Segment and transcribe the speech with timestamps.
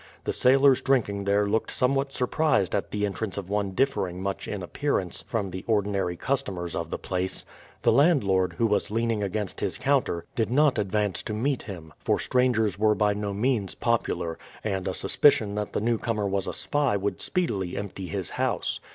[0.23, 4.63] The sailors drinking there looked somewhat surprised at the entrance of one differing much in
[4.63, 7.45] appearance from the ordinary customers of the place.
[7.83, 12.17] The landlord, who was leaning against his counter, did not advance to meet him; for
[12.17, 16.97] strangers were by no means popular, and a suspicion that the newcomer was a spy
[16.97, 18.79] would speedily empty his house.